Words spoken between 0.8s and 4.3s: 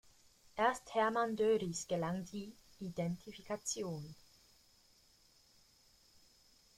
Hermann Dörries gelang die Identifikation.